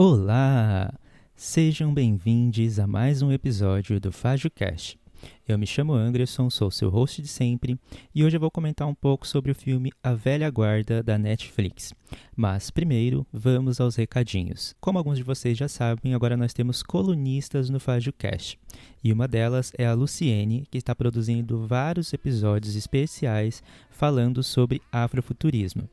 Olá! 0.00 0.94
Sejam 1.34 1.92
bem-vindos 1.92 2.78
a 2.78 2.86
mais 2.86 3.20
um 3.20 3.32
episódio 3.32 3.98
do 3.98 4.12
FajoCast. 4.12 4.96
Eu 5.44 5.58
me 5.58 5.66
chamo 5.66 5.92
Anderson, 5.92 6.48
sou 6.50 6.70
seu 6.70 6.88
host 6.88 7.20
de 7.20 7.26
sempre 7.26 7.76
e 8.14 8.22
hoje 8.22 8.36
eu 8.36 8.40
vou 8.40 8.48
comentar 8.48 8.86
um 8.86 8.94
pouco 8.94 9.26
sobre 9.26 9.50
o 9.50 9.56
filme 9.56 9.90
A 10.00 10.14
Velha 10.14 10.48
Guarda 10.50 11.02
da 11.02 11.18
Netflix. 11.18 11.92
Mas 12.36 12.70
primeiro, 12.70 13.26
vamos 13.32 13.80
aos 13.80 13.96
recadinhos. 13.96 14.72
Como 14.80 14.98
alguns 14.98 15.18
de 15.18 15.24
vocês 15.24 15.58
já 15.58 15.66
sabem, 15.66 16.14
agora 16.14 16.36
nós 16.36 16.54
temos 16.54 16.80
colunistas 16.80 17.68
no 17.68 17.80
FajoCast. 17.80 18.56
E 19.02 19.12
uma 19.12 19.26
delas 19.26 19.72
é 19.76 19.84
a 19.84 19.94
Luciene, 19.94 20.64
que 20.70 20.78
está 20.78 20.94
produzindo 20.94 21.66
vários 21.66 22.12
episódios 22.12 22.76
especiais 22.76 23.64
falando 23.90 24.44
sobre 24.44 24.80
afrofuturismo. 24.92 25.90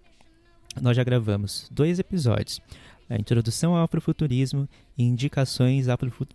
Nós 0.81 0.95
já 0.95 1.03
gravamos 1.03 1.69
dois 1.71 1.99
episódios 1.99 2.61
a 3.09 3.15
introdução 3.15 3.75
ao 3.75 3.83
afrofuturismo 3.83 4.67
e 4.97 5.03
indicações 5.03 5.87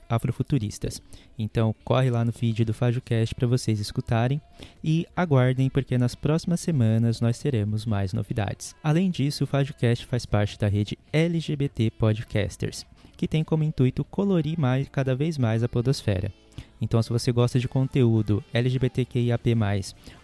afrofuturistas. 0.08 1.02
Então, 1.38 1.74
corre 1.84 2.10
lá 2.10 2.24
no 2.24 2.32
feed 2.32 2.64
do 2.64 2.74
FajoCast 2.74 3.34
para 3.34 3.46
vocês 3.46 3.80
escutarem 3.80 4.40
e 4.82 5.06
aguardem, 5.16 5.68
porque 5.68 5.98
nas 5.98 6.14
próximas 6.14 6.60
semanas 6.60 7.20
nós 7.20 7.38
teremos 7.38 7.84
mais 7.84 8.12
novidades. 8.12 8.74
Além 8.82 9.10
disso, 9.10 9.44
o 9.44 9.46
FajoCast 9.46 10.06
faz 10.06 10.24
parte 10.26 10.58
da 10.58 10.68
rede 10.68 10.98
LGBT 11.12 11.90
Podcasters, 11.92 12.86
que 13.16 13.26
tem 13.26 13.42
como 13.42 13.64
intuito 13.64 14.04
colorir 14.04 14.58
mais, 14.58 14.88
cada 14.88 15.14
vez 15.14 15.38
mais 15.38 15.62
a 15.62 15.68
podosfera. 15.68 16.32
Então, 16.80 17.02
se 17.02 17.10
você 17.10 17.30
gosta 17.30 17.58
de 17.58 17.68
conteúdo 17.68 18.42
LGBTQIAP+, 18.52 19.54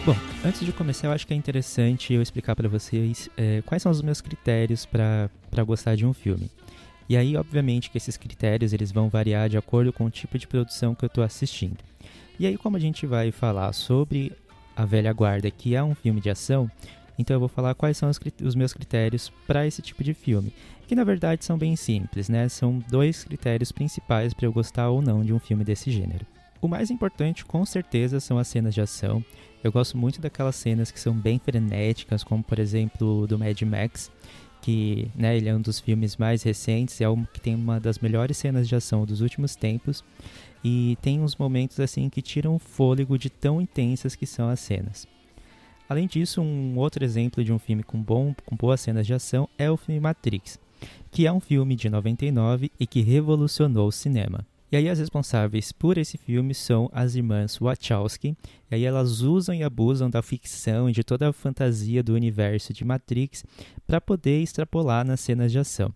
Bom, 0.10 0.16
antes 0.44 0.66
de 0.66 0.74
começar, 0.74 1.06
eu 1.06 1.12
acho 1.12 1.28
que 1.28 1.36
é 1.36 1.38
interessante 1.38 2.16
eu 2.16 2.20
explicar 2.20 2.56
para 2.56 2.68
vocês 2.68 3.30
é, 3.38 3.62
quais 3.64 3.84
são 3.84 3.92
os 3.92 4.02
meus 4.02 4.22
critérios 4.22 4.84
para 4.84 5.30
gostar 5.64 5.96
de 5.96 6.04
um 6.04 6.14
filme. 6.14 6.50
E 7.08 7.16
aí, 7.16 7.38
obviamente, 7.38 7.92
que 7.92 7.98
esses 8.00 8.18
critérios 8.18 8.74
eles 8.74 8.92
vão 8.92 9.08
variar 9.08 9.48
de 9.48 9.56
acordo 9.56 9.94
com 9.94 10.06
o 10.06 10.10
tipo 10.10 10.40
de 10.40 10.48
produção 10.48 10.96
que 10.96 11.06
eu 11.06 11.08
estou 11.08 11.24
assistindo. 11.24 11.78
E 12.40 12.48
aí, 12.48 12.58
como 12.58 12.76
a 12.76 12.80
gente 12.80 13.06
vai 13.06 13.32
falar 13.32 13.72
sobre 13.72 14.32
A 14.76 14.84
Velha 14.84 15.14
Guarda, 15.14 15.52
que 15.52 15.76
é 15.76 15.84
um 15.84 15.94
filme 15.94 16.20
de 16.20 16.32
ação, 16.32 16.72
então 17.20 17.36
eu 17.36 17.40
vou 17.40 17.48
falar 17.48 17.76
quais 17.76 17.96
são 17.96 18.10
os, 18.10 18.20
os 18.44 18.56
meus 18.56 18.74
critérios 18.74 19.32
para 19.46 19.68
esse 19.68 19.80
tipo 19.80 20.04
de 20.04 20.16
filme, 20.16 20.52
que 20.88 20.96
na 20.96 21.04
verdade 21.04 21.46
são 21.46 21.56
bem 21.56 21.76
simples, 21.76 22.30
né? 22.30 22.50
São 22.50 22.84
dois 22.90 23.24
critérios 23.24 23.72
principais 23.72 24.34
para 24.34 24.48
eu 24.48 24.52
gostar 24.52 24.90
ou 24.90 25.04
não 25.04 25.24
de 25.24 25.32
um 25.32 25.40
filme 25.40 25.64
desse 25.64 25.92
gênero. 25.92 26.26
O 26.62 26.68
mais 26.68 26.90
importante, 26.92 27.46
com 27.46 27.66
certeza, 27.66 28.20
são 28.20 28.38
as 28.38 28.48
cenas 28.48 28.74
de 28.74 28.82
ação. 28.82 29.24
Eu 29.64 29.72
gosto 29.72 29.98
muito 29.98 30.22
daquelas 30.22 30.56
cenas 30.56 30.90
que 30.90 31.00
são 31.00 31.14
bem 31.14 31.38
frenéticas, 31.38 32.24
como 32.24 32.42
por 32.42 32.60
exemplo 32.60 33.28
do 33.28 33.38
Mad 33.38 33.62
Max, 33.64 34.10
que 34.62 35.10
né, 35.16 35.36
ele 35.36 35.50
é 35.50 35.56
um 35.56 35.62
dos 35.62 35.80
filmes 35.80 36.16
mais 36.16 36.44
recentes, 36.44 37.02
é 37.02 37.10
um 37.10 37.26
que 37.26 37.42
tem 37.42 37.56
uma 37.56 37.80
das 37.80 38.00
melhores 38.00 38.38
cenas 38.38 38.68
de 38.68 38.76
ação 38.76 39.06
dos 39.06 39.22
últimos 39.22 39.56
tempos 39.56 40.04
e 40.64 40.98
tem 41.02 41.20
uns 41.22 41.36
momentos 41.36 41.80
assim 41.80 42.10
que 42.10 42.22
tiram 42.22 42.56
o 42.56 42.60
fôlego 42.60 43.18
de 43.18 43.30
tão 43.30 43.62
intensas 43.62 44.16
que 44.16 44.26
são 44.26 44.50
as 44.50 44.60
cenas. 44.60 45.08
Além 45.90 46.08
disso, 46.08 46.42
um 46.42 46.78
outro 46.78 47.04
exemplo 47.04 47.44
de 47.44 47.52
um 47.52 47.60
filme 47.60 47.84
com, 47.84 48.02
bom, 48.02 48.34
com 48.46 48.56
boas 48.56 48.80
cenas 48.80 49.08
de 49.08 49.14
ação 49.14 49.50
é 49.58 49.70
o 49.72 49.76
filme 49.78 50.00
Matrix, 50.00 50.60
que 51.12 51.26
é 51.26 51.32
um 51.32 51.40
filme 51.40 51.76
de 51.76 51.90
99 51.90 52.72
e 52.80 52.86
que 52.86 53.02
revolucionou 53.02 53.88
o 53.88 53.92
cinema. 53.92 54.46
E 54.72 54.78
aí 54.78 54.88
as 54.88 55.00
responsáveis 55.00 55.72
por 55.72 55.98
esse 55.98 56.18
filme 56.18 56.54
são 56.54 56.90
as 56.94 57.16
irmãs 57.16 57.58
Wachowski. 57.58 58.38
E 58.70 58.76
aí 58.76 58.84
elas 58.84 59.22
usam 59.22 59.56
e 59.56 59.64
abusam 59.64 60.10
da 60.10 60.22
ficção 60.22 60.90
e 60.90 60.94
de 60.94 61.04
toda 61.04 61.30
a 61.30 61.34
fantasia 61.34 62.04
do 62.04 62.14
universo 62.14 62.72
de 62.72 62.86
Matrix 62.86 63.44
para 63.88 64.00
poder 64.00 64.42
extrapolar 64.42 65.06
nas 65.06 65.22
cenas 65.22 65.52
de 65.52 65.58
ação. 65.58 65.94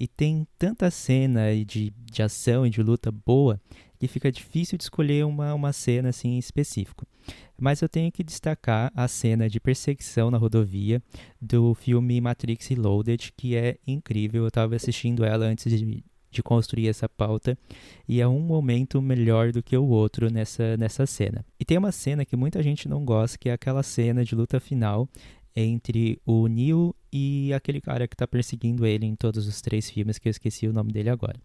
E 0.00 0.08
tem 0.08 0.46
tanta 0.58 0.90
cena 0.90 1.54
de, 1.64 1.92
de 1.96 2.22
ação 2.22 2.66
e 2.66 2.70
de 2.70 2.82
luta 2.82 3.10
boa 3.12 3.60
que 3.98 4.08
fica 4.08 4.30
difícil 4.30 4.78
de 4.78 4.84
escolher 4.84 5.24
uma, 5.24 5.52
uma 5.54 5.72
cena 5.72 6.08
assim 6.08 6.30
em 6.30 6.38
específico. 6.38 7.06
Mas 7.60 7.82
eu 7.82 7.88
tenho 7.88 8.10
que 8.12 8.22
destacar 8.22 8.92
a 8.94 9.08
cena 9.08 9.48
de 9.48 9.58
perseguição 9.58 10.30
na 10.30 10.38
rodovia 10.38 11.02
do 11.40 11.74
filme 11.74 12.20
Matrix 12.20 12.68
Reloaded, 12.68 13.32
que 13.36 13.56
é 13.56 13.76
incrível. 13.86 14.42
Eu 14.42 14.48
estava 14.48 14.76
assistindo 14.76 15.24
ela 15.24 15.46
antes 15.46 15.70
de, 15.76 16.04
de 16.30 16.42
construir 16.42 16.88
essa 16.88 17.08
pauta 17.08 17.56
e 18.08 18.20
é 18.20 18.28
um 18.28 18.40
momento 18.40 19.00
melhor 19.00 19.52
do 19.52 19.62
que 19.62 19.76
o 19.76 19.86
outro 19.86 20.30
nessa, 20.30 20.76
nessa 20.76 21.06
cena. 21.06 21.44
E 21.58 21.64
tem 21.64 21.78
uma 21.78 21.92
cena 21.92 22.24
que 22.24 22.36
muita 22.36 22.62
gente 22.62 22.88
não 22.88 23.04
gosta, 23.04 23.38
que 23.38 23.48
é 23.48 23.52
aquela 23.52 23.82
cena 23.82 24.24
de 24.24 24.34
luta 24.34 24.60
final 24.60 25.08
entre 25.54 26.20
o 26.24 26.46
Neo 26.46 26.94
e 27.12 27.52
aquele 27.52 27.80
cara 27.80 28.06
que 28.06 28.14
está 28.14 28.26
perseguindo 28.26 28.86
ele 28.86 29.06
em 29.06 29.16
todos 29.16 29.46
os 29.46 29.60
três 29.60 29.90
filmes, 29.90 30.18
que 30.18 30.28
eu 30.28 30.30
esqueci 30.30 30.68
o 30.68 30.72
nome 30.72 30.92
dele 30.92 31.10
agora. 31.10 31.36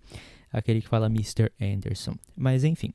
Aquele 0.51 0.81
que 0.81 0.87
fala 0.87 1.07
Mr. 1.07 1.51
Anderson. 1.59 2.15
Mas 2.35 2.63
enfim, 2.63 2.91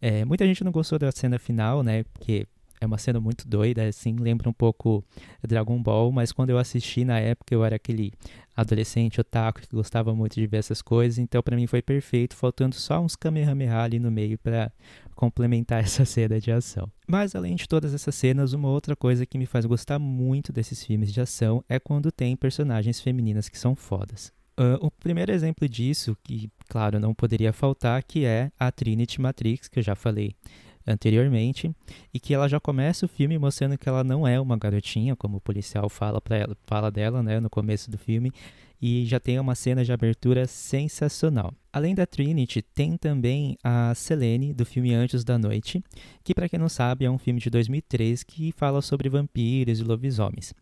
é, 0.00 0.24
muita 0.24 0.46
gente 0.46 0.62
não 0.62 0.70
gostou 0.70 0.98
da 0.98 1.10
cena 1.10 1.38
final, 1.38 1.82
né? 1.82 2.04
Porque 2.12 2.46
é 2.80 2.86
uma 2.86 2.98
cena 2.98 3.20
muito 3.20 3.46
doida, 3.46 3.86
assim, 3.86 4.14
lembra 4.16 4.48
um 4.48 4.52
pouco 4.52 5.04
Dragon 5.46 5.82
Ball, 5.82 6.10
mas 6.12 6.32
quando 6.32 6.50
eu 6.50 6.58
assisti 6.58 7.04
na 7.04 7.18
época 7.18 7.54
eu 7.54 7.64
era 7.64 7.76
aquele 7.76 8.12
adolescente 8.56 9.20
otaku 9.20 9.60
que 9.60 9.74
gostava 9.74 10.14
muito 10.14 10.34
de 10.34 10.46
ver 10.46 10.58
essas 10.58 10.82
coisas, 10.82 11.18
então 11.18 11.42
para 11.42 11.56
mim 11.56 11.66
foi 11.66 11.80
perfeito, 11.80 12.34
faltando 12.36 12.74
só 12.74 13.00
uns 13.00 13.14
Kamehameha 13.14 13.80
ali 13.80 13.98
no 13.98 14.10
meio 14.10 14.38
para 14.38 14.72
complementar 15.14 15.82
essa 15.84 16.04
cena 16.04 16.40
de 16.40 16.50
ação. 16.50 16.90
Mas 17.06 17.34
além 17.34 17.54
de 17.54 17.68
todas 17.68 17.94
essas 17.94 18.14
cenas, 18.14 18.52
uma 18.52 18.68
outra 18.68 18.96
coisa 18.96 19.24
que 19.24 19.38
me 19.38 19.46
faz 19.46 19.64
gostar 19.64 19.98
muito 19.98 20.52
desses 20.52 20.84
filmes 20.84 21.12
de 21.12 21.20
ação 21.20 21.64
é 21.68 21.78
quando 21.78 22.10
tem 22.10 22.36
personagens 22.36 23.00
femininas 23.00 23.48
que 23.48 23.58
são 23.58 23.74
fodas. 23.74 24.32
Uh, 24.58 24.74
o 24.84 24.90
primeiro 24.90 25.30
exemplo 25.30 25.68
disso, 25.68 26.16
que 26.24 26.50
claro 26.68 26.98
não 26.98 27.14
poderia 27.14 27.52
faltar, 27.52 28.02
que 28.02 28.24
é 28.24 28.50
a 28.58 28.72
Trinity 28.72 29.20
Matrix, 29.20 29.68
que 29.68 29.78
eu 29.78 29.82
já 29.84 29.94
falei 29.94 30.34
anteriormente, 30.88 31.70
e 32.12 32.18
que 32.18 32.32
ela 32.32 32.48
já 32.48 32.58
começa 32.58 33.04
o 33.04 33.08
filme 33.08 33.38
mostrando 33.38 33.76
que 33.76 33.88
ela 33.88 34.02
não 34.02 34.26
é 34.26 34.40
uma 34.40 34.56
garotinha, 34.56 35.14
como 35.14 35.36
o 35.36 35.40
policial 35.40 35.88
fala 35.88 36.20
para 36.20 36.36
ela, 36.36 36.56
fala 36.66 36.90
dela, 36.90 37.22
né, 37.22 37.38
no 37.38 37.50
começo 37.50 37.90
do 37.90 37.98
filme, 37.98 38.32
e 38.80 39.04
já 39.06 39.18
tem 39.18 39.38
uma 39.38 39.54
cena 39.54 39.84
de 39.84 39.92
abertura 39.92 40.46
sensacional. 40.46 41.52
Além 41.72 41.94
da 41.94 42.06
Trinity, 42.06 42.62
tem 42.62 42.96
também 42.96 43.56
a 43.62 43.92
Selene 43.94 44.54
do 44.54 44.64
filme 44.64 44.94
Anjos 44.94 45.24
da 45.24 45.36
Noite, 45.36 45.82
que 46.22 46.34
para 46.34 46.48
quem 46.48 46.58
não 46.58 46.68
sabe 46.68 47.04
é 47.04 47.10
um 47.10 47.18
filme 47.18 47.40
de 47.40 47.50
2003 47.50 48.22
que 48.22 48.52
fala 48.52 48.80
sobre 48.80 49.08
vampiros 49.08 49.80
e 49.80 49.84
lobisomens. 49.84 50.54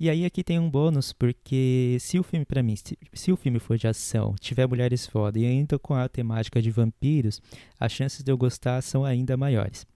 E 0.00 0.08
aí 0.08 0.24
aqui 0.24 0.42
tem 0.42 0.58
um 0.58 0.70
bônus, 0.70 1.12
porque 1.12 1.98
se 2.00 2.18
o 2.18 2.22
filme, 2.22 2.46
para 2.46 2.62
mim, 2.62 2.74
se, 2.74 2.96
se, 3.12 3.30
o 3.30 3.36
filme 3.36 3.58
for 3.58 3.76
de 3.76 3.86
ação, 3.86 4.34
tiver 4.40 4.66
mulheres 4.66 5.06
foda 5.06 5.38
e 5.38 5.44
ainda 5.44 5.78
com 5.78 5.92
a 5.92 6.08
temática 6.08 6.62
de 6.62 6.70
vampiros, 6.70 7.38
as 7.78 7.92
chances 7.92 8.22
de 8.22 8.32
eu 8.32 8.38
gostar 8.38 8.80
são 8.80 9.04
ainda 9.04 9.36
maiores. 9.36 9.86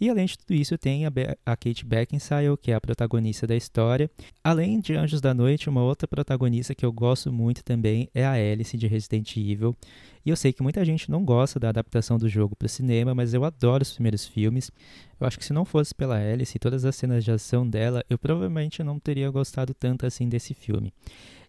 E 0.00 0.08
além 0.08 0.26
de 0.26 0.38
tudo 0.38 0.54
isso, 0.54 0.76
tem 0.78 1.06
a, 1.06 1.10
Be 1.10 1.36
a 1.44 1.56
Kate 1.56 1.84
Beckinsale, 1.84 2.56
que 2.56 2.70
é 2.70 2.74
a 2.74 2.80
protagonista 2.80 3.46
da 3.46 3.56
história. 3.56 4.10
Além 4.42 4.80
de 4.80 4.94
Anjos 4.94 5.20
da 5.20 5.34
Noite, 5.34 5.68
uma 5.68 5.82
outra 5.82 6.08
protagonista 6.08 6.74
que 6.74 6.84
eu 6.84 6.92
gosto 6.92 7.32
muito 7.32 7.62
também 7.62 8.08
é 8.14 8.24
a 8.24 8.32
Alice 8.32 8.76
de 8.76 8.86
Resident 8.86 9.36
Evil. 9.36 9.76
E 10.24 10.30
eu 10.30 10.36
sei 10.36 10.52
que 10.52 10.62
muita 10.62 10.84
gente 10.84 11.10
não 11.10 11.24
gosta 11.24 11.58
da 11.58 11.70
adaptação 11.70 12.18
do 12.18 12.28
jogo 12.28 12.54
para 12.54 12.66
o 12.66 12.68
cinema, 12.68 13.14
mas 13.14 13.32
eu 13.32 13.44
adoro 13.44 13.82
os 13.82 13.92
primeiros 13.92 14.26
filmes. 14.26 14.70
Eu 15.18 15.26
acho 15.26 15.38
que 15.38 15.44
se 15.44 15.52
não 15.52 15.64
fosse 15.64 15.94
pela 15.94 16.16
Alice 16.16 16.56
e 16.56 16.58
todas 16.58 16.84
as 16.84 16.96
cenas 16.96 17.24
de 17.24 17.30
ação 17.30 17.68
dela, 17.68 18.04
eu 18.08 18.18
provavelmente 18.18 18.82
não 18.82 18.98
teria 18.98 19.30
gostado 19.30 19.72
tanto 19.72 20.04
assim 20.04 20.28
desse 20.28 20.52
filme. 20.52 20.92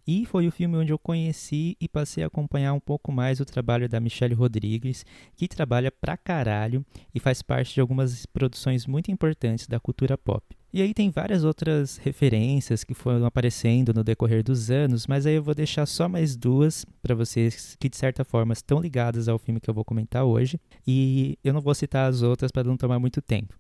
E 0.08 0.26
foi 0.26 0.48
o 0.48 0.52
filme 0.52 0.78
onde 0.78 0.92
eu 0.92 1.00
conheci 1.00 1.78
e 1.80 1.88
passei 1.88 2.24
a 2.24 2.28
acompanhar 2.28 2.74
um 2.74 2.80
pouco 2.80 3.12
mais 3.12 3.40
o 3.40 3.46
trabalho 3.46 3.88
da 3.88 4.00
Michelle 4.00 4.34
Rodrigues, 4.34 5.06
que 5.36 5.48
trabalha 5.48 5.92
pra 5.92 6.18
caralho 6.18 6.86
e 7.14 7.20
faz 7.20 7.42
parte 7.42 7.74
de 7.74 7.82
algumas 7.82 8.26
produções 8.26 8.86
muito 8.86 9.12
importantes 9.12 9.68
da 9.68 9.80
cultura 9.80 10.18
pop. 10.18 10.44
E 10.74 10.82
aí 10.82 10.94
tem 10.94 11.10
várias 11.10 11.44
outras 11.44 11.98
referências 11.98 12.86
que 12.86 12.94
foram 12.94 13.26
aparecendo 13.26 13.94
no 13.94 14.06
decorrer 14.06 14.42
dos 14.42 14.72
anos, 14.72 15.06
mas 15.06 15.26
aí 15.26 15.36
eu 15.36 15.44
vou 15.44 15.54
deixar 15.54 15.86
só 15.86 16.08
mais 16.08 16.38
duas 16.38 16.86
para 17.02 17.14
vocês 17.14 17.76
que 17.78 17.90
de 17.90 17.98
certa 17.98 18.24
forma 18.24 18.54
estão 18.54 18.80
ligadas 18.80 19.28
ao 19.28 19.38
filme 19.38 19.60
que 19.60 19.70
eu 19.70 19.74
vou 19.74 19.84
comentar 19.84 20.24
hoje, 20.24 20.58
e 20.88 21.38
eu 21.44 21.52
não 21.52 21.60
vou 21.60 21.76
citar 21.76 22.10
as 22.10 22.22
outras 22.22 22.52
para 22.52 22.64
não 22.64 22.78
tomar 22.78 23.00
muito 23.00 23.22
tempo. 23.22 23.54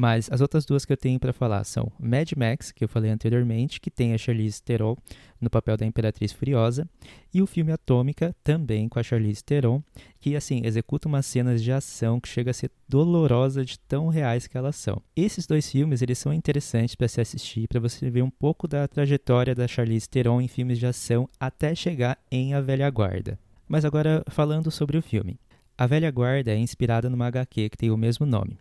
Mas 0.00 0.30
as 0.30 0.40
outras 0.40 0.64
duas 0.64 0.84
que 0.84 0.92
eu 0.92 0.96
tenho 0.96 1.18
para 1.18 1.32
falar 1.32 1.64
são 1.64 1.90
Mad 1.98 2.30
Max, 2.36 2.70
que 2.70 2.84
eu 2.84 2.88
falei 2.88 3.10
anteriormente, 3.10 3.80
que 3.80 3.90
tem 3.90 4.14
a 4.14 4.18
Charlize 4.18 4.62
Theron 4.62 4.96
no 5.40 5.50
papel 5.50 5.76
da 5.76 5.84
Imperatriz 5.84 6.30
Furiosa, 6.30 6.88
e 7.34 7.42
o 7.42 7.48
filme 7.48 7.72
Atômica, 7.72 8.32
também 8.44 8.88
com 8.88 9.00
a 9.00 9.02
Charlize 9.02 9.42
Theron, 9.42 9.82
que 10.20 10.36
assim 10.36 10.64
executa 10.64 11.08
umas 11.08 11.26
cenas 11.26 11.60
de 11.60 11.72
ação 11.72 12.20
que 12.20 12.28
chega 12.28 12.52
a 12.52 12.54
ser 12.54 12.70
dolorosa 12.88 13.64
de 13.64 13.76
tão 13.76 14.06
reais 14.06 14.46
que 14.46 14.56
elas 14.56 14.76
são. 14.76 15.02
Esses 15.16 15.48
dois 15.48 15.68
filmes 15.68 16.00
eles 16.00 16.18
são 16.18 16.32
interessantes 16.32 16.94
para 16.94 17.08
se 17.08 17.20
assistir, 17.20 17.66
para 17.66 17.80
você 17.80 18.08
ver 18.08 18.22
um 18.22 18.30
pouco 18.30 18.68
da 18.68 18.86
trajetória 18.86 19.52
da 19.52 19.66
Charlize 19.66 20.08
Theron 20.08 20.40
em 20.40 20.46
filmes 20.46 20.78
de 20.78 20.86
ação 20.86 21.28
até 21.40 21.74
chegar 21.74 22.16
em 22.30 22.54
A 22.54 22.60
Velha 22.60 22.88
Guarda. 22.88 23.36
Mas 23.66 23.84
agora 23.84 24.22
falando 24.28 24.70
sobre 24.70 24.96
o 24.96 25.02
filme. 25.02 25.40
A 25.76 25.88
Velha 25.88 26.10
Guarda 26.12 26.52
é 26.52 26.56
inspirada 26.56 27.10
numa 27.10 27.26
HQ 27.26 27.70
que 27.70 27.76
tem 27.76 27.90
o 27.90 27.96
mesmo 27.96 28.24
nome. 28.24 28.56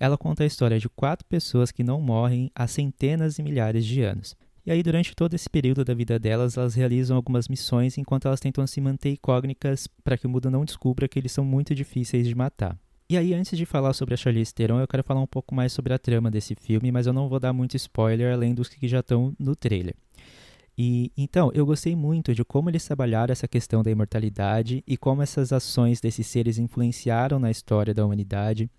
Ela 0.00 0.16
conta 0.16 0.42
a 0.42 0.46
história 0.46 0.78
de 0.78 0.88
quatro 0.88 1.26
pessoas 1.26 1.70
que 1.70 1.82
não 1.82 2.00
morrem 2.00 2.50
há 2.54 2.66
centenas 2.66 3.38
e 3.38 3.42
milhares 3.42 3.84
de 3.84 4.02
anos. 4.02 4.36
E 4.64 4.70
aí, 4.70 4.82
durante 4.82 5.16
todo 5.16 5.34
esse 5.34 5.48
período 5.48 5.84
da 5.84 5.94
vida 5.94 6.18
delas, 6.18 6.56
elas 6.58 6.74
realizam 6.74 7.16
algumas 7.16 7.48
missões 7.48 7.96
enquanto 7.96 8.26
elas 8.26 8.38
tentam 8.38 8.66
se 8.66 8.80
manter 8.80 9.12
incógnitas 9.12 9.88
para 10.04 10.18
que 10.18 10.26
o 10.26 10.30
mundo 10.30 10.50
não 10.50 10.64
descubra 10.64 11.08
que 11.08 11.18
eles 11.18 11.32
são 11.32 11.44
muito 11.44 11.74
difíceis 11.74 12.26
de 12.26 12.34
matar. 12.34 12.78
E 13.10 13.16
aí, 13.16 13.32
antes 13.32 13.56
de 13.56 13.64
falar 13.64 13.94
sobre 13.94 14.12
a 14.12 14.16
Charlize 14.18 14.52
Theron, 14.52 14.78
eu 14.78 14.86
quero 14.86 15.02
falar 15.02 15.22
um 15.22 15.26
pouco 15.26 15.54
mais 15.54 15.72
sobre 15.72 15.94
a 15.94 15.98
trama 15.98 16.30
desse 16.30 16.54
filme, 16.54 16.92
mas 16.92 17.06
eu 17.06 17.12
não 17.14 17.26
vou 17.26 17.40
dar 17.40 17.54
muito 17.54 17.74
spoiler 17.76 18.34
além 18.34 18.54
dos 18.54 18.68
que 18.68 18.86
já 18.86 19.00
estão 19.00 19.34
no 19.38 19.56
trailer. 19.56 19.94
E 20.80 21.10
então, 21.16 21.50
eu 21.52 21.66
gostei 21.66 21.96
muito 21.96 22.32
de 22.32 22.44
como 22.44 22.70
eles 22.70 22.84
trabalharam 22.84 23.32
essa 23.32 23.48
questão 23.48 23.82
da 23.82 23.90
imortalidade 23.90 24.84
e 24.86 24.96
como 24.96 25.22
essas 25.22 25.52
ações 25.52 26.00
desses 26.00 26.24
seres 26.28 26.56
influenciaram 26.56 27.40
na 27.40 27.50
história 27.50 27.92
da 27.92 28.06
humanidade. 28.06 28.70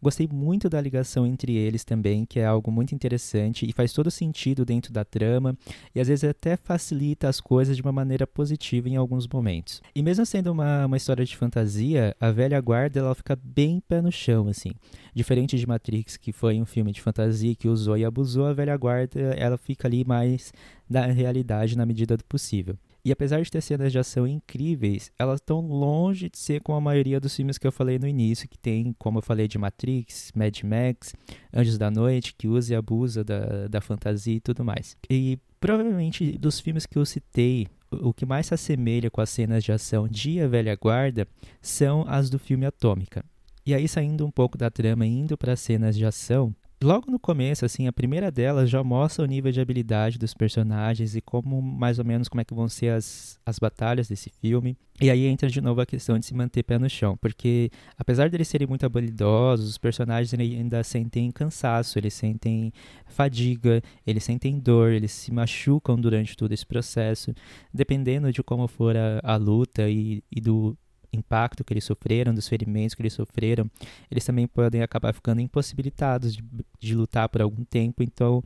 Gostei 0.00 0.28
muito 0.30 0.68
da 0.68 0.80
ligação 0.80 1.26
entre 1.26 1.56
eles 1.56 1.82
também, 1.82 2.24
que 2.24 2.38
é 2.38 2.46
algo 2.46 2.70
muito 2.70 2.94
interessante 2.94 3.68
e 3.68 3.72
faz 3.72 3.92
todo 3.92 4.08
sentido 4.08 4.64
dentro 4.64 4.92
da 4.92 5.04
trama 5.04 5.58
e 5.92 5.98
às 6.00 6.06
vezes 6.06 6.22
até 6.22 6.56
facilita 6.56 7.28
as 7.28 7.40
coisas 7.40 7.74
de 7.74 7.82
uma 7.82 7.90
maneira 7.90 8.24
positiva 8.24 8.88
em 8.88 8.94
alguns 8.94 9.26
momentos. 9.26 9.82
E 9.92 10.00
mesmo 10.00 10.24
sendo 10.24 10.52
uma, 10.52 10.86
uma 10.86 10.96
história 10.96 11.24
de 11.24 11.36
fantasia, 11.36 12.14
a 12.20 12.30
velha 12.30 12.60
guarda 12.60 13.00
ela 13.00 13.16
fica 13.16 13.34
bem 13.34 13.80
pé 13.80 14.00
no 14.00 14.12
chão, 14.12 14.46
assim. 14.46 14.70
Diferente 15.12 15.58
de 15.58 15.66
Matrix, 15.66 16.16
que 16.16 16.30
foi 16.30 16.60
um 16.60 16.64
filme 16.64 16.92
de 16.92 17.02
fantasia 17.02 17.56
que 17.56 17.66
usou 17.66 17.96
e 17.96 18.04
abusou, 18.04 18.46
a 18.46 18.52
velha 18.52 18.76
guarda 18.76 19.18
ela 19.36 19.58
fica 19.58 19.88
ali 19.88 20.04
mais 20.04 20.52
da 20.88 21.06
realidade 21.06 21.76
na 21.76 21.84
medida 21.84 22.16
do 22.16 22.24
possível. 22.24 22.76
E 23.04 23.12
apesar 23.12 23.40
de 23.40 23.50
ter 23.50 23.60
cenas 23.60 23.92
de 23.92 23.98
ação 23.98 24.26
incríveis, 24.26 25.10
elas 25.18 25.40
estão 25.40 25.60
longe 25.60 26.28
de 26.28 26.38
ser 26.38 26.60
como 26.60 26.76
a 26.76 26.80
maioria 26.80 27.20
dos 27.20 27.34
filmes 27.34 27.56
que 27.56 27.66
eu 27.66 27.72
falei 27.72 27.98
no 27.98 28.06
início, 28.06 28.48
que 28.48 28.58
tem, 28.58 28.94
como 28.98 29.18
eu 29.18 29.22
falei, 29.22 29.48
de 29.48 29.56
Matrix, 29.56 30.32
Mad 30.34 30.62
Max, 30.62 31.14
Anjos 31.54 31.78
da 31.78 31.90
Noite, 31.90 32.34
que 32.36 32.48
usa 32.48 32.74
e 32.74 32.76
abusa 32.76 33.24
da, 33.24 33.68
da 33.68 33.80
fantasia 33.80 34.34
e 34.34 34.40
tudo 34.40 34.64
mais. 34.64 34.96
E 35.08 35.38
provavelmente 35.60 36.36
dos 36.38 36.60
filmes 36.60 36.86
que 36.86 36.98
eu 36.98 37.06
citei, 37.06 37.66
o 37.90 38.12
que 38.12 38.26
mais 38.26 38.46
se 38.46 38.54
assemelha 38.54 39.10
com 39.10 39.20
as 39.20 39.30
cenas 39.30 39.64
de 39.64 39.72
ação 39.72 40.06
de 40.06 40.40
A 40.40 40.48
Velha 40.48 40.76
Guarda 40.76 41.26
são 41.62 42.04
as 42.06 42.28
do 42.28 42.38
filme 42.38 42.66
Atômica. 42.66 43.24
E 43.64 43.74
aí, 43.74 43.86
saindo 43.86 44.24
um 44.24 44.30
pouco 44.30 44.56
da 44.56 44.70
trama 44.70 45.06
e 45.06 45.10
indo 45.10 45.36
para 45.36 45.52
as 45.52 45.60
cenas 45.60 45.96
de 45.96 46.04
ação, 46.04 46.54
Logo 46.80 47.10
no 47.10 47.18
começo, 47.18 47.64
assim, 47.64 47.88
a 47.88 47.92
primeira 47.92 48.30
delas 48.30 48.70
já 48.70 48.84
mostra 48.84 49.24
o 49.24 49.26
nível 49.26 49.50
de 49.50 49.60
habilidade 49.60 50.16
dos 50.16 50.32
personagens 50.32 51.16
e 51.16 51.20
como, 51.20 51.60
mais 51.60 51.98
ou 51.98 52.04
menos, 52.04 52.28
como 52.28 52.40
é 52.40 52.44
que 52.44 52.54
vão 52.54 52.68
ser 52.68 52.90
as, 52.90 53.40
as 53.44 53.58
batalhas 53.58 54.06
desse 54.06 54.30
filme. 54.30 54.76
E 55.00 55.10
aí 55.10 55.26
entra 55.26 55.48
de 55.48 55.60
novo 55.60 55.80
a 55.80 55.86
questão 55.86 56.16
de 56.20 56.26
se 56.26 56.34
manter 56.34 56.62
pé 56.62 56.78
no 56.78 56.88
chão, 56.88 57.16
porque 57.16 57.68
apesar 57.96 58.28
de 58.28 58.36
eles 58.36 58.46
serem 58.46 58.68
muito 58.68 58.86
habilidosos, 58.86 59.68
os 59.70 59.78
personagens 59.78 60.32
ainda 60.34 60.84
sentem 60.84 61.32
cansaço, 61.32 61.98
eles 61.98 62.14
sentem 62.14 62.72
fadiga, 63.06 63.82
eles 64.06 64.22
sentem 64.22 64.56
dor, 64.60 64.92
eles 64.92 65.10
se 65.10 65.32
machucam 65.32 66.00
durante 66.00 66.36
todo 66.36 66.52
esse 66.52 66.66
processo, 66.66 67.34
dependendo 67.74 68.32
de 68.32 68.40
como 68.40 68.68
for 68.68 68.96
a, 68.96 69.20
a 69.24 69.36
luta 69.36 69.88
e, 69.88 70.22
e 70.30 70.40
do 70.40 70.76
impacto 71.12 71.64
que 71.64 71.72
eles 71.72 71.84
sofreram, 71.84 72.34
dos 72.34 72.48
ferimentos 72.48 72.94
que 72.94 73.02
eles 73.02 73.12
sofreram, 73.12 73.70
eles 74.10 74.24
também 74.24 74.46
podem 74.46 74.82
acabar 74.82 75.12
ficando 75.12 75.40
impossibilitados 75.40 76.36
de, 76.36 76.44
de 76.78 76.94
lutar 76.94 77.28
por 77.28 77.42
algum 77.42 77.64
tempo. 77.64 78.02
Então, 78.02 78.42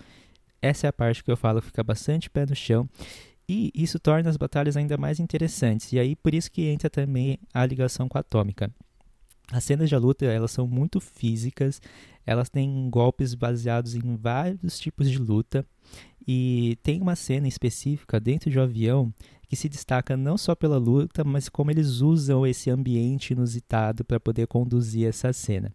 essa 0.60 0.86
é 0.86 0.88
a 0.88 0.92
parte 0.92 1.24
que 1.24 1.30
eu 1.30 1.36
falo 1.36 1.60
fica 1.60 1.82
bastante 1.82 2.30
pé 2.30 2.46
no 2.46 2.54
chão. 2.54 2.88
E 3.48 3.70
isso 3.74 3.98
torna 3.98 4.30
as 4.30 4.36
batalhas 4.36 4.76
ainda 4.76 4.96
mais 4.96 5.18
interessantes. 5.18 5.92
E 5.92 5.98
aí, 5.98 6.14
por 6.14 6.32
isso 6.32 6.50
que 6.50 6.68
entra 6.68 6.88
também 6.88 7.38
a 7.52 7.66
ligação 7.66 8.08
com 8.08 8.16
a 8.16 8.20
Atômica. 8.20 8.70
As 9.50 9.64
cenas 9.64 9.88
de 9.88 9.96
luta, 9.96 10.24
elas 10.24 10.52
são 10.52 10.66
muito 10.66 11.00
físicas, 11.00 11.82
elas 12.24 12.48
têm 12.48 12.88
golpes 12.88 13.34
baseados 13.34 13.94
em 13.94 14.16
vários 14.16 14.78
tipos 14.78 15.10
de 15.10 15.18
luta. 15.18 15.66
E 16.26 16.78
tem 16.82 17.02
uma 17.02 17.16
cena 17.16 17.48
específica 17.48 18.20
dentro 18.20 18.48
de 18.48 18.58
um 18.58 18.62
avião 18.62 19.12
que 19.52 19.56
se 19.56 19.68
destaca 19.68 20.16
não 20.16 20.38
só 20.38 20.54
pela 20.54 20.78
luta, 20.78 21.22
mas 21.22 21.46
como 21.46 21.70
eles 21.70 22.00
usam 22.00 22.46
esse 22.46 22.70
ambiente 22.70 23.34
inusitado 23.34 24.02
para 24.02 24.18
poder 24.18 24.46
conduzir 24.46 25.06
essa 25.06 25.30
cena. 25.30 25.70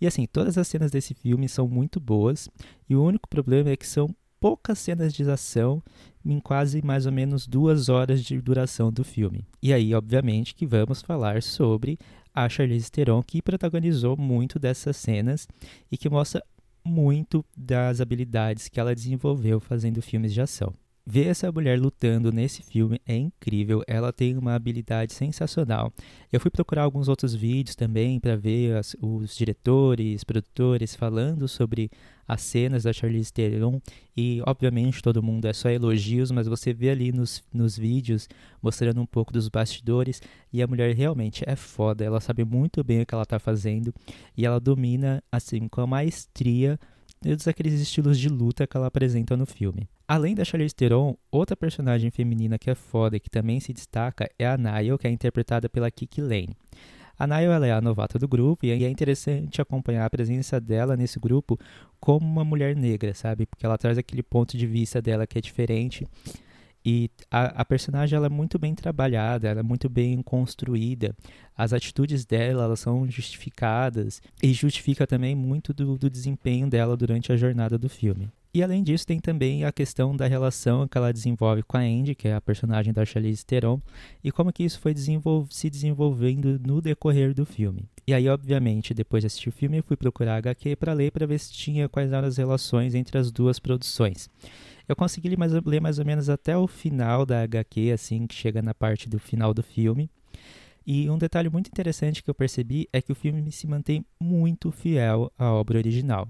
E 0.00 0.06
assim, 0.06 0.26
todas 0.26 0.56
as 0.56 0.66
cenas 0.66 0.90
desse 0.90 1.12
filme 1.12 1.46
são 1.46 1.68
muito 1.68 2.00
boas, 2.00 2.48
e 2.88 2.96
o 2.96 3.04
único 3.04 3.28
problema 3.28 3.68
é 3.68 3.76
que 3.76 3.86
são 3.86 4.08
poucas 4.40 4.78
cenas 4.78 5.12
de 5.12 5.22
ação 5.30 5.82
em 6.24 6.40
quase 6.40 6.80
mais 6.80 7.04
ou 7.04 7.12
menos 7.12 7.46
duas 7.46 7.90
horas 7.90 8.24
de 8.24 8.40
duração 8.40 8.90
do 8.90 9.04
filme. 9.04 9.44
E 9.62 9.74
aí, 9.74 9.94
obviamente, 9.94 10.54
que 10.54 10.64
vamos 10.64 11.02
falar 11.02 11.42
sobre 11.42 11.98
a 12.32 12.48
Charlize 12.48 12.90
Theron, 12.90 13.22
que 13.22 13.42
protagonizou 13.42 14.16
muito 14.16 14.58
dessas 14.58 14.96
cenas 14.96 15.46
e 15.92 15.98
que 15.98 16.08
mostra 16.08 16.42
muito 16.82 17.44
das 17.54 18.00
habilidades 18.00 18.66
que 18.66 18.80
ela 18.80 18.94
desenvolveu 18.94 19.60
fazendo 19.60 20.00
filmes 20.00 20.32
de 20.32 20.40
ação. 20.40 20.72
Ver 21.06 21.26
essa 21.26 21.52
mulher 21.52 21.78
lutando 21.78 22.32
nesse 22.32 22.62
filme 22.62 22.98
é 23.06 23.14
incrível, 23.14 23.82
ela 23.86 24.10
tem 24.10 24.38
uma 24.38 24.54
habilidade 24.54 25.12
sensacional. 25.12 25.92
Eu 26.32 26.40
fui 26.40 26.50
procurar 26.50 26.82
alguns 26.82 27.08
outros 27.08 27.34
vídeos 27.34 27.76
também 27.76 28.18
para 28.18 28.36
ver 28.36 28.74
as, 28.74 28.96
os 28.98 29.36
diretores, 29.36 30.24
produtores 30.24 30.94
falando 30.94 31.46
sobre 31.46 31.90
as 32.26 32.40
cenas 32.40 32.84
da 32.84 32.92
Charlize 32.94 33.30
Theron 33.30 33.82
e 34.16 34.40
obviamente 34.46 35.02
todo 35.02 35.22
mundo 35.22 35.44
é 35.46 35.52
só 35.52 35.68
elogios, 35.68 36.30
mas 36.30 36.46
você 36.46 36.72
vê 36.72 36.88
ali 36.88 37.12
nos, 37.12 37.44
nos 37.52 37.76
vídeos 37.76 38.26
mostrando 38.62 38.98
um 39.02 39.06
pouco 39.06 39.30
dos 39.30 39.50
bastidores 39.50 40.22
e 40.50 40.62
a 40.62 40.66
mulher 40.66 40.94
realmente 40.96 41.44
é 41.46 41.54
foda, 41.54 42.02
ela 42.02 42.18
sabe 42.18 42.46
muito 42.46 42.82
bem 42.82 43.02
o 43.02 43.06
que 43.06 43.14
ela 43.14 43.24
está 43.24 43.38
fazendo 43.38 43.92
e 44.34 44.46
ela 44.46 44.58
domina 44.58 45.22
assim 45.30 45.68
com 45.68 45.82
a 45.82 45.86
maestria 45.86 46.80
todos 47.30 47.48
aqueles 47.48 47.80
estilos 47.80 48.18
de 48.18 48.28
luta 48.28 48.66
que 48.66 48.76
ela 48.76 48.86
apresenta 48.86 49.36
no 49.36 49.46
filme. 49.46 49.88
Além 50.06 50.34
da 50.34 50.44
Charlize 50.44 50.74
Theron, 50.74 51.16
outra 51.30 51.56
personagem 51.56 52.10
feminina 52.10 52.58
que 52.58 52.70
é 52.70 52.74
foda 52.74 53.16
e 53.16 53.20
que 53.20 53.30
também 53.30 53.60
se 53.60 53.72
destaca 53.72 54.28
é 54.38 54.46
a 54.46 54.56
Niall, 54.58 54.98
que 54.98 55.06
é 55.06 55.10
interpretada 55.10 55.68
pela 55.68 55.90
Kiki 55.90 56.20
Lane. 56.20 56.56
A 57.18 57.40
ela 57.40 57.66
é 57.66 57.72
a 57.72 57.80
novata 57.80 58.18
do 58.18 58.26
grupo 58.26 58.66
e 58.66 58.70
é 58.70 58.90
interessante 58.90 59.62
acompanhar 59.62 60.04
a 60.04 60.10
presença 60.10 60.60
dela 60.60 60.96
nesse 60.96 61.18
grupo 61.20 61.58
como 62.00 62.26
uma 62.26 62.44
mulher 62.44 62.74
negra, 62.74 63.14
sabe? 63.14 63.46
Porque 63.46 63.64
ela 63.64 63.78
traz 63.78 63.96
aquele 63.96 64.22
ponto 64.22 64.56
de 64.58 64.66
vista 64.66 65.00
dela 65.00 65.26
que 65.26 65.38
é 65.38 65.40
diferente 65.40 66.04
e 66.84 67.10
a, 67.30 67.62
a, 67.62 67.64
personagem 67.64 68.16
ela 68.16 68.26
é 68.26 68.30
muito 68.30 68.58
bem 68.58 68.74
trabalhada, 68.74 69.48
ela 69.48 69.60
é 69.60 69.62
muito 69.62 69.88
bem 69.88 70.20
construída. 70.20 71.16
As 71.56 71.72
atitudes 71.72 72.26
dela 72.26 72.64
elas 72.64 72.80
são 72.80 73.08
justificadas 73.10 74.20
e 74.42 74.52
justifica 74.52 75.06
também 75.06 75.34
muito 75.34 75.72
do, 75.72 75.96
do 75.96 76.10
desempenho 76.10 76.68
dela 76.68 76.96
durante 76.96 77.32
a 77.32 77.36
jornada 77.36 77.78
do 77.78 77.88
filme. 77.88 78.30
E 78.52 78.62
além 78.62 78.84
disso, 78.84 79.04
tem 79.04 79.18
também 79.18 79.64
a 79.64 79.72
questão 79.72 80.14
da 80.14 80.28
relação 80.28 80.86
que 80.86 80.96
ela 80.96 81.12
desenvolve 81.12 81.64
com 81.64 81.76
a 81.76 81.80
Andy, 81.80 82.14
que 82.14 82.28
é 82.28 82.34
a 82.34 82.40
personagem 82.40 82.92
da 82.92 83.04
Charlize 83.04 83.44
Theron, 83.44 83.80
e 84.22 84.30
como 84.30 84.52
que 84.52 84.62
isso 84.62 84.78
foi 84.78 84.94
desenvol 84.94 85.44
se 85.50 85.68
desenvolvendo 85.68 86.60
no 86.64 86.80
decorrer 86.80 87.34
do 87.34 87.44
filme. 87.44 87.88
E 88.06 88.14
aí, 88.14 88.28
obviamente, 88.28 88.94
depois 88.94 89.22
de 89.22 89.26
assistir 89.26 89.48
o 89.48 89.52
filme, 89.52 89.78
eu 89.78 89.82
fui 89.82 89.96
procurar 89.96 90.34
a 90.34 90.36
HQ 90.36 90.76
para 90.76 90.92
ler 90.92 91.10
para 91.10 91.26
ver 91.26 91.40
se 91.40 91.52
tinha 91.52 91.88
quais 91.88 92.12
eram 92.12 92.28
as 92.28 92.36
relações 92.36 92.94
entre 92.94 93.18
as 93.18 93.32
duas 93.32 93.58
produções. 93.58 94.30
Eu 94.88 94.94
consegui 94.94 95.28
ler 95.28 95.38
mais, 95.38 95.52
ler 95.52 95.80
mais 95.80 95.98
ou 95.98 96.04
menos 96.04 96.28
até 96.28 96.56
o 96.56 96.66
final 96.66 97.24
da 97.24 97.42
HQ, 97.42 97.92
assim, 97.92 98.26
que 98.26 98.34
chega 98.34 98.60
na 98.60 98.74
parte 98.74 99.08
do 99.08 99.18
final 99.18 99.54
do 99.54 99.62
filme. 99.62 100.10
E 100.86 101.08
um 101.08 101.16
detalhe 101.16 101.48
muito 101.48 101.68
interessante 101.68 102.22
que 102.22 102.28
eu 102.28 102.34
percebi 102.34 102.88
é 102.92 103.00
que 103.00 103.10
o 103.10 103.14
filme 103.14 103.50
se 103.50 103.66
mantém 103.66 104.04
muito 104.20 104.70
fiel 104.70 105.32
à 105.38 105.50
obra 105.50 105.78
original. 105.78 106.28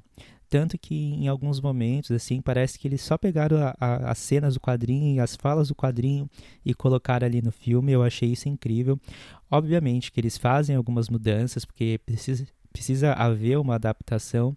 Tanto 0.49 0.79
que 0.79 0.95
em 0.95 1.27
alguns 1.27 1.61
momentos, 1.61 2.13
assim, 2.13 2.41
parece 2.41 2.79
que 2.79 2.87
eles 2.87 3.01
só 3.01 3.19
pegaram 3.19 3.57
a, 3.57 3.75
a, 3.81 4.11
as 4.13 4.19
cenas 4.19 4.55
do 4.55 4.61
quadrinho 4.61 5.17
e 5.17 5.19
as 5.19 5.35
falas 5.35 5.67
do 5.67 5.75
quadrinho 5.75 6.31
e 6.65 6.73
colocaram 6.73 7.27
ali 7.27 7.43
no 7.43 7.51
filme. 7.51 7.91
Eu 7.91 8.05
achei 8.05 8.31
isso 8.31 8.49
incrível. 8.49 8.97
Obviamente 9.51 10.13
que 10.13 10.21
eles 10.21 10.39
fazem 10.39 10.77
algumas 10.77 11.09
mudanças, 11.09 11.65
porque 11.65 11.99
precisa, 12.07 12.47
precisa 12.73 13.13
haver 13.15 13.59
uma 13.59 13.75
adaptação 13.75 14.55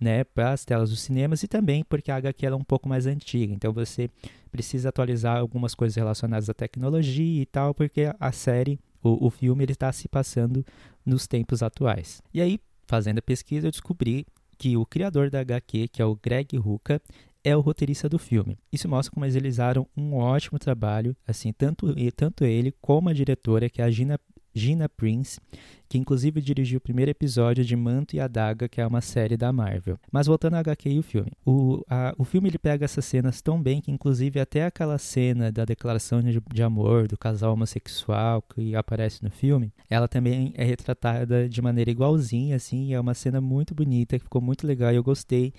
né, 0.00 0.24
para 0.24 0.52
as 0.52 0.64
telas 0.64 0.90
dos 0.90 1.00
cinemas 1.00 1.42
e 1.42 1.48
também 1.48 1.84
porque 1.84 2.10
a 2.10 2.16
HQ 2.16 2.46
é 2.46 2.54
um 2.54 2.64
pouco 2.64 2.88
mais 2.88 3.06
antiga, 3.06 3.52
então 3.52 3.72
você 3.72 4.10
precisa 4.50 4.88
atualizar 4.88 5.38
algumas 5.38 5.74
coisas 5.74 5.96
relacionadas 5.96 6.48
à 6.48 6.54
tecnologia 6.54 7.42
e 7.42 7.46
tal, 7.46 7.74
porque 7.74 8.12
a 8.18 8.32
série, 8.32 8.78
o, 9.02 9.26
o 9.26 9.30
filme, 9.30 9.64
ele 9.64 9.72
está 9.72 9.90
se 9.92 10.08
passando 10.08 10.64
nos 11.04 11.26
tempos 11.26 11.62
atuais. 11.62 12.22
E 12.32 12.40
aí, 12.40 12.58
fazendo 12.86 13.18
a 13.18 13.22
pesquisa, 13.22 13.66
eu 13.66 13.70
descobri 13.70 14.26
que 14.56 14.76
o 14.76 14.86
criador 14.86 15.30
da 15.30 15.40
HQ, 15.40 15.88
que 15.88 16.00
é 16.00 16.04
o 16.04 16.14
Greg 16.14 16.56
Rucka, 16.56 17.00
é 17.42 17.54
o 17.54 17.60
roteirista 17.60 18.08
do 18.08 18.18
filme. 18.18 18.58
Isso 18.72 18.88
mostra 18.88 19.12
como 19.12 19.24
eles 19.24 19.34
realizaram 19.34 19.86
um 19.96 20.14
ótimo 20.14 20.58
trabalho, 20.58 21.14
assim, 21.26 21.52
tanto, 21.52 21.94
tanto 22.16 22.44
ele 22.44 22.72
como 22.80 23.10
a 23.10 23.12
diretora, 23.12 23.68
que 23.68 23.82
é 23.82 23.84
a 23.84 23.90
Gina, 23.90 24.18
Gina 24.54 24.88
Prince, 24.88 25.40
que 25.88 25.98
inclusive 25.98 26.40
dirigiu 26.40 26.78
o 26.78 26.80
primeiro 26.80 27.10
episódio 27.10 27.64
de 27.64 27.74
Manto 27.74 28.14
e 28.14 28.20
Adaga, 28.20 28.68
que 28.68 28.80
é 28.80 28.86
uma 28.86 29.00
série 29.00 29.36
da 29.36 29.52
Marvel. 29.52 29.98
Mas 30.10 30.26
voltando 30.26 30.54
a 30.54 30.60
HQ 30.60 30.88
e 30.88 30.98
o 30.98 31.02
filme. 31.02 31.32
O, 31.44 31.84
a, 31.88 32.14
o 32.16 32.24
filme 32.24 32.48
ele 32.48 32.58
pega 32.58 32.84
essas 32.84 33.04
cenas 33.04 33.42
tão 33.42 33.60
bem 33.60 33.80
que 33.80 33.90
inclusive 33.90 34.38
até 34.38 34.64
aquela 34.64 34.98
cena 34.98 35.50
da 35.50 35.64
declaração 35.64 36.20
de, 36.20 36.40
de 36.52 36.62
amor 36.62 37.08
do 37.08 37.18
casal 37.18 37.52
homossexual 37.52 38.42
que 38.42 38.74
aparece 38.74 39.22
no 39.22 39.30
filme, 39.30 39.72
ela 39.90 40.06
também 40.08 40.52
é 40.56 40.64
retratada 40.64 41.48
de 41.48 41.60
maneira 41.60 41.90
igualzinha, 41.90 42.56
assim, 42.56 42.94
é 42.94 43.00
uma 43.00 43.14
cena 43.14 43.40
muito 43.40 43.74
bonita, 43.74 44.18
que 44.18 44.24
ficou 44.24 44.40
muito 44.40 44.66
legal 44.66 44.92
e 44.92 44.96
eu 44.96 45.02
gostei 45.02 45.52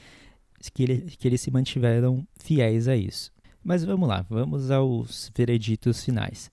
que, 0.74 0.84
ele, 0.84 1.02
que 1.02 1.28
eles 1.28 1.42
se 1.42 1.52
mantiveram 1.52 2.25
fiéis 2.40 2.88
a 2.88 2.96
isso. 2.96 3.32
Mas 3.64 3.84
vamos 3.84 4.08
lá, 4.08 4.22
vamos 4.30 4.70
aos 4.70 5.32
vereditos 5.36 6.04
finais. 6.04 6.52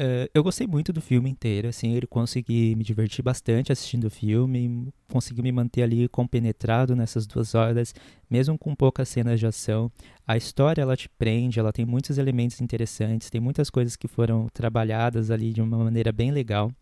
Uh, 0.00 0.24
eu 0.32 0.42
gostei 0.42 0.66
muito 0.66 0.94
do 0.94 1.00
filme 1.02 1.28
inteiro, 1.28 1.68
assim, 1.68 1.92
ele 1.92 2.06
consegui 2.06 2.74
me 2.74 2.82
divertir 2.82 3.22
bastante 3.22 3.70
assistindo 3.70 4.04
o 4.04 4.10
filme, 4.10 4.88
consegui 5.12 5.42
me 5.42 5.52
manter 5.52 5.82
ali 5.82 6.08
compenetrado 6.08 6.96
nessas 6.96 7.26
duas 7.26 7.54
horas, 7.54 7.94
mesmo 8.30 8.56
com 8.56 8.74
poucas 8.74 9.10
cenas 9.10 9.38
de 9.38 9.46
ação. 9.46 9.92
A 10.26 10.38
história, 10.38 10.80
ela 10.80 10.96
te 10.96 11.06
prende, 11.06 11.60
ela 11.60 11.70
tem 11.70 11.84
muitos 11.84 12.16
elementos 12.16 12.62
interessantes, 12.62 13.28
tem 13.28 13.42
muitas 13.42 13.68
coisas 13.68 13.94
que 13.94 14.08
foram 14.08 14.48
trabalhadas 14.54 15.30
ali 15.30 15.52
de 15.52 15.60
uma 15.60 15.76
maneira 15.76 16.10
bem 16.10 16.30
legal. 16.30 16.72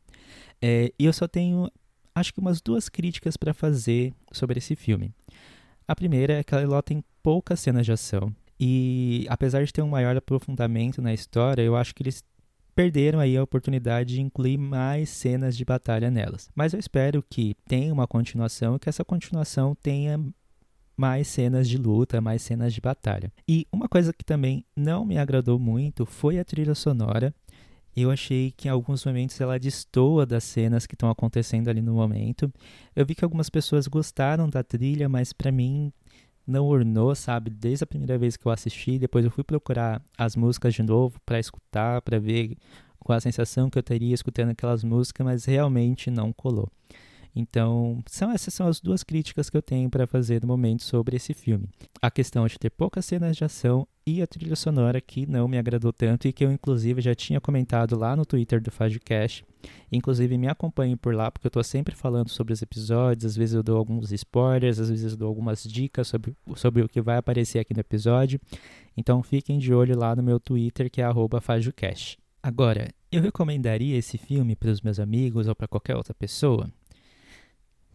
É, 0.63 0.93
e 0.97 1.05
eu 1.05 1.13
só 1.13 1.27
tenho, 1.27 1.69
acho 2.15 2.33
que 2.33 2.39
umas 2.39 2.61
duas 2.61 2.89
críticas 2.89 3.37
para 3.37 3.53
fazer 3.53 4.15
sobre 4.31 4.59
esse 4.59 4.77
filme. 4.77 5.13
A 5.89 5.97
primeira 5.97 6.35
é 6.35 6.45
que 6.45 6.55
ela 6.55 6.81
tem 6.85 7.03
poucas 7.21 7.59
cenas 7.59 7.85
de 7.85 7.91
ação. 7.91 8.33
E 8.61 9.27
apesar 9.29 9.65
de 9.65 9.73
ter 9.73 9.83
um 9.83 9.89
maior 9.89 10.17
aprofundamento 10.17 11.03
na 11.03 11.13
história, 11.13 11.63
eu 11.63 11.75
acho 11.75 11.93
que 11.93 12.03
eles 12.05 12.23
perderam 12.79 13.19
aí 13.19 13.37
a 13.37 13.43
oportunidade 13.43 14.15
de 14.15 14.21
incluir 14.21 14.57
mais 14.57 15.09
cenas 15.09 15.57
de 15.57 15.65
batalha 15.65 16.13
nelas. 16.13 16.49
Mas 16.55 16.73
eu 16.73 16.79
espero 16.79 17.25
que 17.29 17.57
tenha 17.67 17.93
uma 17.93 18.07
continuação 18.07 18.77
e 18.77 18.79
que 18.79 18.89
essa 18.89 19.05
continuação 19.05 19.75
tenha 19.83 20.25
mais 20.97 21.27
cenas 21.27 21.69
de 21.69 21.77
luta, 21.77 22.21
mais 22.21 22.41
cenas 22.41 22.73
de 22.73 22.81
batalha. 22.81 23.33
E 23.49 23.67
uma 23.73 23.89
coisa 23.89 24.13
que 24.13 24.25
também 24.25 24.65
não 24.77 25.05
me 25.05 25.19
agradou 25.19 25.59
muito 25.59 26.07
foi 26.07 26.39
a 26.39 26.45
trilha 26.45 26.73
sonora. 26.73 27.35
Eu 27.97 28.13
achei 28.13 28.55
que 28.57 28.69
em 28.69 28.71
alguns 28.71 29.05
momentos 29.05 29.41
ela 29.41 29.59
destoa 29.59 30.25
das 30.25 30.45
cenas 30.45 30.87
que 30.87 30.95
estão 30.95 31.11
acontecendo 31.11 31.67
ali 31.67 31.83
no 31.83 31.95
momento. 31.95 32.49
Eu 32.95 33.05
vi 33.05 33.17
que 33.17 33.25
algumas 33.25 33.51
pessoas 33.51 33.89
gostaram 33.89 34.49
da 34.49 34.63
trilha, 34.63 35.09
mas 35.09 35.33
para 35.33 35.51
mim 35.51 35.93
não 36.49 36.67
ornou, 36.67 37.15
sabe? 37.15 37.51
Desde 37.51 37.85
a 37.85 37.87
primeira 37.87 38.17
vez 38.17 38.37
que 38.37 38.47
eu 38.47 38.51
assisti, 38.51 38.99
depois 38.99 39.25
eu 39.25 39.31
fui 39.31 39.45
procurar 39.45 40.03
as 40.17 40.35
músicas 40.35 40.75
de 40.75 40.83
novo 40.83 41.21
para 41.25 41.39
escutar, 41.39 42.01
para 42.03 42.19
ver 42.19 42.57
qual 42.99 43.17
a 43.17 43.21
sensação 43.21 43.69
que 43.69 43.79
eu 43.79 43.83
teria 43.83 44.15
escutando 44.15 44.51
aquelas 44.51 44.83
músicas, 44.83 45.25
mas 45.25 45.45
realmente 45.45 46.11
não 46.11 46.33
colou. 46.33 46.71
Então, 47.39 48.03
são 48.09 48.33
essas 48.33 48.53
são 48.53 48.67
as 48.67 48.81
duas 48.81 49.05
críticas 49.05 49.49
que 49.49 49.57
eu 49.57 49.63
tenho 49.63 49.89
para 49.89 50.09
fazer 50.09 50.43
no 50.43 50.49
momento 50.49 50.83
sobre 50.83 51.17
esse 51.17 51.33
filme. 51.33 51.69
A 52.03 52.11
questão 52.11 52.45
de 52.49 52.59
ter 52.59 52.69
poucas 52.69 53.05
cenas 53.05 53.37
de 53.37 53.45
ação 53.45 53.87
e 54.05 54.21
a 54.21 54.27
trilha 54.27 54.57
sonora 54.57 55.01
que 55.01 55.25
não 55.25 55.47
me 55.47 55.57
agradou 55.57 55.93
tanto 55.93 56.27
e 56.27 56.33
que 56.33 56.45
eu 56.45 56.51
inclusive 56.51 57.01
já 57.01 57.15
tinha 57.15 57.41
comentado 57.41 57.97
lá 57.97 58.17
no 58.17 58.27
Twitter 58.27 58.61
do 58.61 58.73
Fazcast. 58.73 59.45
Inclusive 59.93 60.37
me 60.37 60.49
acompanhe 60.49 60.97
por 60.97 61.15
lá 61.15 61.31
porque 61.31 61.47
eu 61.47 61.51
estou 61.51 61.63
sempre 61.63 61.95
falando 61.95 62.29
sobre 62.29 62.53
os 62.53 62.61
episódios, 62.61 63.25
às 63.25 63.37
vezes 63.37 63.55
eu 63.55 63.63
dou 63.63 63.79
alguns 63.79 64.11
spoilers, 64.11 64.81
às 64.81 64.91
vezes 64.91 65.13
eu 65.13 65.19
dou 65.19 65.29
algumas 65.29 65.63
dicas 65.63 66.09
sobre, 66.09 66.35
sobre 66.57 66.83
o 66.83 66.89
que 66.89 67.01
vai 67.01 67.19
aparecer 67.19 67.61
aqui 67.61 67.73
no 67.73 67.81
episódio. 67.81 68.41
Então 68.97 69.23
fiquem 69.23 69.61
de 69.61 69.73
olho 69.73 69.97
lá 69.97 70.17
no 70.17 70.25
meu 70.25 70.41
Twitter 70.41 70.91
que 70.91 71.01
é 71.01 71.07
@fazcast. 71.41 72.19
Agora, 72.43 72.89
eu 73.13 73.23
recomendaria 73.23 73.97
esse 73.97 74.19
filme 74.19 74.57
para 74.57 74.71
os 74.71 74.81
meus 74.81 74.99
amigos 74.99 75.47
ou 75.47 75.55
para 75.55 75.69
qualquer 75.69 75.95
outra 75.95 76.15
pessoa? 76.15 76.69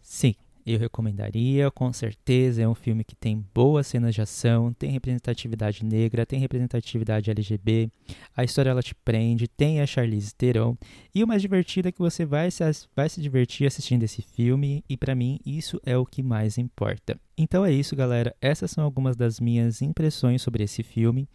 Sim, 0.04 0.34
eu 0.66 0.78
recomendaria, 0.78 1.70
com 1.70 1.90
certeza. 1.92 2.62
É 2.62 2.68
um 2.68 2.74
filme 2.74 3.04
que 3.04 3.16
tem 3.16 3.42
boas 3.54 3.86
cenas 3.86 4.14
de 4.14 4.20
ação, 4.20 4.70
tem 4.70 4.90
representatividade 4.90 5.82
negra, 5.82 6.26
tem 6.26 6.38
representatividade 6.38 7.30
LGB. 7.30 7.90
A 8.36 8.44
história 8.44 8.68
ela 8.68 8.82
te 8.82 8.94
prende, 8.94 9.48
tem 9.48 9.80
a 9.80 9.86
Charlize 9.86 10.34
Theron. 10.34 10.76
E 11.14 11.24
o 11.24 11.26
mais 11.26 11.40
divertido 11.40 11.88
é 11.88 11.92
que 11.92 11.98
você 11.98 12.26
vai 12.26 12.50
se, 12.50 12.62
vai 12.94 13.08
se 13.08 13.20
divertir 13.20 13.66
assistindo 13.66 14.02
esse 14.02 14.20
filme, 14.20 14.84
e 14.86 14.94
para 14.94 15.14
mim 15.14 15.40
isso 15.44 15.80
é 15.84 15.96
o 15.96 16.04
que 16.04 16.22
mais 16.22 16.58
importa. 16.58 17.18
Então 17.36 17.64
é 17.64 17.72
isso, 17.72 17.96
galera. 17.96 18.36
Essas 18.42 18.70
são 18.70 18.84
algumas 18.84 19.16
das 19.16 19.40
minhas 19.40 19.80
impressões 19.80 20.42
sobre 20.42 20.64
esse 20.64 20.82
filme. 20.82 21.26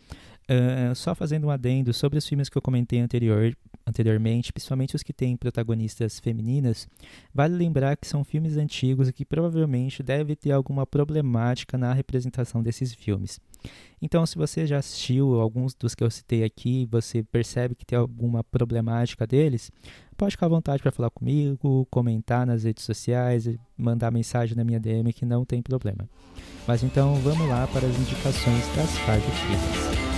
Uh, 0.49 0.95
só 0.95 1.13
fazendo 1.13 1.45
um 1.45 1.51
adendo 1.51 1.93
sobre 1.93 2.17
os 2.17 2.27
filmes 2.27 2.49
que 2.49 2.57
eu 2.57 2.61
comentei 2.61 2.99
anterior, 2.99 3.55
anteriormente, 3.85 4.51
principalmente 4.51 4.95
os 4.95 5.03
que 5.03 5.13
têm 5.13 5.37
protagonistas 5.37 6.19
femininas, 6.19 6.87
vale 7.31 7.55
lembrar 7.55 7.95
que 7.95 8.07
são 8.07 8.23
filmes 8.23 8.57
antigos 8.57 9.07
e 9.07 9.13
que 9.13 9.23
provavelmente 9.23 10.01
deve 10.01 10.35
ter 10.35 10.51
alguma 10.51 10.87
problemática 10.87 11.77
na 11.77 11.93
representação 11.93 12.63
desses 12.63 12.95
filmes. 12.95 13.39
Então, 14.01 14.25
se 14.25 14.37
você 14.37 14.65
já 14.65 14.77
assistiu 14.79 15.39
alguns 15.39 15.75
dos 15.75 15.93
que 15.93 16.03
eu 16.03 16.09
citei 16.09 16.43
aqui, 16.43 16.87
você 16.89 17.21
percebe 17.21 17.75
que 17.75 17.85
tem 17.85 17.99
alguma 17.99 18.43
problemática 18.43 19.27
deles, 19.27 19.71
pode 20.17 20.31
ficar 20.31 20.47
à 20.47 20.49
vontade 20.49 20.81
para 20.81 20.91
falar 20.91 21.11
comigo, 21.11 21.85
comentar 21.91 22.47
nas 22.47 22.63
redes 22.63 22.85
sociais, 22.85 23.47
mandar 23.77 24.09
mensagem 24.09 24.55
na 24.55 24.63
minha 24.63 24.79
DM 24.79 25.13
que 25.13 25.25
não 25.25 25.45
tem 25.45 25.61
problema. 25.61 26.09
Mas 26.65 26.81
então 26.81 27.15
vamos 27.15 27.47
lá 27.47 27.67
para 27.67 27.85
as 27.85 27.99
indicações 27.99 28.65
das 28.75 28.97
Filhas. 28.97 30.08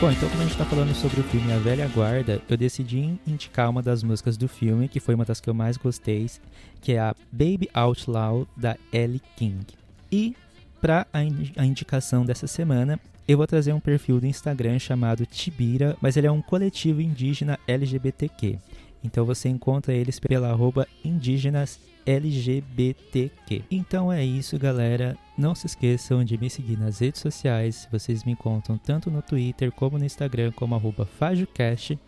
Bom, 0.00 0.12
então 0.12 0.28
como 0.28 0.42
a 0.42 0.44
gente 0.44 0.52
está 0.52 0.64
falando 0.64 0.94
sobre 0.94 1.18
o 1.18 1.24
filme 1.24 1.52
A 1.52 1.58
Velha 1.58 1.88
Guarda, 1.88 2.40
eu 2.48 2.56
decidi 2.56 3.18
indicar 3.26 3.68
uma 3.68 3.82
das 3.82 4.04
músicas 4.04 4.36
do 4.36 4.46
filme, 4.46 4.86
que 4.86 5.00
foi 5.00 5.12
uma 5.12 5.24
das 5.24 5.40
que 5.40 5.50
eu 5.50 5.54
mais 5.54 5.76
gostei, 5.76 6.24
que 6.80 6.92
é 6.92 7.00
a 7.00 7.16
Baby 7.32 7.68
Out 7.74 8.08
Loud, 8.08 8.48
da 8.56 8.76
Ellie 8.92 9.20
King. 9.34 9.66
E 10.12 10.36
para 10.80 11.04
a 11.12 11.64
indicação 11.64 12.24
dessa 12.24 12.46
semana, 12.46 13.00
eu 13.26 13.36
vou 13.36 13.46
trazer 13.46 13.72
um 13.72 13.80
perfil 13.80 14.20
do 14.20 14.26
Instagram 14.26 14.78
chamado 14.78 15.26
Tibira, 15.26 15.96
mas 16.00 16.16
ele 16.16 16.28
é 16.28 16.30
um 16.30 16.40
coletivo 16.40 17.00
indígena 17.02 17.58
LGBTQ. 17.66 18.56
Então 19.02 19.24
você 19.24 19.48
encontra 19.48 19.92
eles 19.92 20.18
pela 20.18 20.50
arroba 20.50 20.86
indígenas 21.04 21.80
LGBTQ. 22.04 23.62
Então 23.70 24.12
é 24.12 24.24
isso, 24.24 24.58
galera. 24.58 25.16
Não 25.36 25.54
se 25.54 25.66
esqueçam 25.66 26.24
de 26.24 26.38
me 26.38 26.48
seguir 26.48 26.78
nas 26.78 27.00
redes 27.00 27.20
sociais. 27.20 27.86
Vocês 27.92 28.24
me 28.24 28.32
encontram 28.32 28.78
tanto 28.78 29.10
no 29.10 29.20
Twitter 29.20 29.70
como 29.70 29.98
no 29.98 30.04
Instagram 30.04 30.52
como 30.52 30.74
arroba 30.74 31.04
FajoCast. 31.04 31.98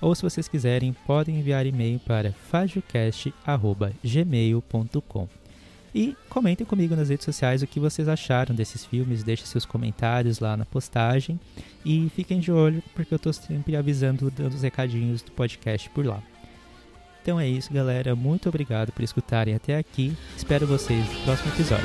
Ou 0.00 0.14
se 0.14 0.22
vocês 0.22 0.46
quiserem, 0.46 0.94
podem 1.06 1.38
enviar 1.38 1.66
e-mail 1.66 1.98
para 2.00 2.32
fajocast.gmail.com. 2.32 5.28
E 5.94 6.14
comentem 6.28 6.66
comigo 6.66 6.94
nas 6.94 7.08
redes 7.08 7.24
sociais 7.24 7.62
o 7.62 7.66
que 7.66 7.80
vocês 7.80 8.06
acharam 8.06 8.54
desses 8.54 8.84
filmes, 8.84 9.24
deixem 9.24 9.46
seus 9.46 9.64
comentários 9.64 10.40
lá 10.40 10.54
na 10.54 10.66
postagem 10.66 11.40
e 11.82 12.10
fiquem 12.14 12.38
de 12.38 12.52
olho 12.52 12.82
porque 12.94 13.14
eu 13.14 13.16
estou 13.16 13.32
sempre 13.32 13.74
avisando, 13.74 14.30
dando 14.30 14.52
os 14.52 14.60
recadinhos 14.60 15.22
do 15.22 15.32
podcast 15.32 15.88
por 15.88 16.04
lá. 16.04 16.22
Então 17.26 17.40
é 17.40 17.48
isso, 17.48 17.72
galera. 17.72 18.14
Muito 18.14 18.48
obrigado 18.48 18.92
por 18.92 19.02
escutarem 19.02 19.52
até 19.52 19.76
aqui. 19.76 20.16
Espero 20.36 20.64
vocês 20.64 21.04
no 21.12 21.24
próximo 21.24 21.52
episódio. 21.52 21.84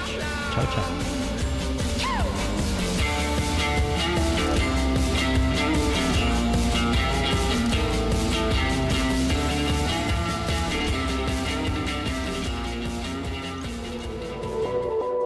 Tchau, 0.53 0.67
tchau. 0.67 0.83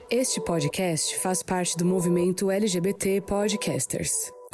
Este 0.09 0.39
podcast 0.39 1.19
faz 1.19 1.43
parte 1.43 1.75
do 1.75 1.83
movimento 1.83 2.49
LGBT 2.49 3.19
Podcasters. 3.19 4.31